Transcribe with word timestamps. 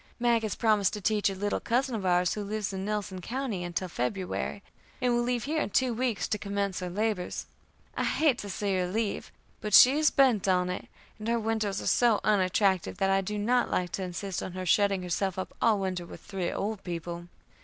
Mag 0.17 0.41
has 0.41 0.55
promised 0.55 0.93
to 0.93 0.99
teach 0.99 1.29
a 1.29 1.35
little 1.35 1.59
cousin 1.59 1.93
of 1.93 2.07
ours, 2.07 2.33
who 2.33 2.43
lives 2.43 2.73
in 2.73 2.83
Nelson 2.85 3.21
County, 3.21 3.63
until 3.63 3.87
February, 3.87 4.63
and 4.99 5.13
will 5.13 5.21
leave 5.21 5.43
here 5.43 5.61
in 5.61 5.69
two 5.69 5.93
weeks 5.93 6.27
to 6.29 6.39
commence 6.39 6.79
her 6.79 6.89
labors. 6.89 7.45
I 7.95 8.05
hate 8.05 8.39
to 8.39 8.49
see 8.49 8.73
her 8.77 8.87
leave, 8.87 9.31
but 9.59 9.75
she 9.75 9.91
is 9.99 10.09
bent 10.09 10.47
on 10.47 10.71
it, 10.71 10.87
and 11.19 11.29
our 11.29 11.37
winters 11.37 11.79
are 11.83 11.85
so 11.85 12.19
unattractive 12.23 12.97
that 12.97 13.11
I 13.11 13.21
do 13.21 13.37
not 13.37 13.69
like 13.69 13.91
to 13.91 14.03
insist 14.03 14.41
on 14.41 14.53
her 14.53 14.65
shutting 14.65 15.03
herself 15.03 15.37
up 15.37 15.55
all 15.61 15.77
winter 15.77 16.07
with 16.07 16.21
three 16.21 16.51
old 16.51 16.83
people. 16.83 17.27